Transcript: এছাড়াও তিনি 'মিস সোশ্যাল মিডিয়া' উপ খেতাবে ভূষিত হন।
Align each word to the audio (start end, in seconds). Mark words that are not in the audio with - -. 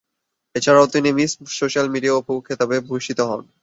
এছাড়াও 0.55 0.91
তিনি 0.93 1.09
'মিস 1.11 1.31
সোশ্যাল 1.59 1.87
মিডিয়া' 1.93 2.17
উপ 2.19 2.27
খেতাবে 2.45 2.75
ভূষিত 2.87 3.19
হন। 3.29 3.41